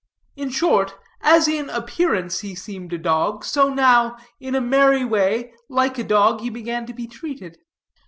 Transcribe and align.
In 0.35 0.49
short, 0.49 0.95
as 1.21 1.47
in 1.47 1.69
appearance 1.69 2.39
he 2.39 2.55
seemed 2.55 2.91
a 2.91 2.97
dog, 2.97 3.45
so 3.45 3.69
now, 3.71 4.17
in 4.39 4.55
a 4.55 4.59
merry 4.59 5.05
way, 5.05 5.53
like 5.69 5.99
a 5.99 6.03
dog 6.03 6.39
he 6.41 6.49
began 6.49 6.87
to 6.87 6.93
be 6.95 7.05
treated. 7.05 7.59